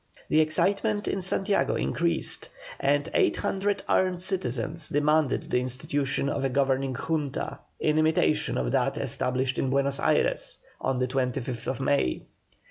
The 0.29 0.41
excitement 0.41 1.07
in 1.07 1.21
Santiago 1.21 1.75
increased, 1.75 2.49
and 2.79 3.07
eight 3.13 3.37
hundred 3.37 3.83
armed 3.87 4.23
citizens 4.23 4.89
demanded 4.89 5.51
the 5.51 5.59
institution 5.59 6.27
of 6.27 6.43
a 6.43 6.49
governing 6.49 6.95
Junta, 6.95 7.59
in 7.79 7.99
imitation 7.99 8.57
of 8.57 8.71
that 8.71 8.97
established 8.97 9.59
in 9.59 9.69
Buenos 9.69 9.99
Ayres 9.99 10.57
on 10.81 10.97
the 10.97 11.07
25th 11.07 11.79
May. 11.79 12.23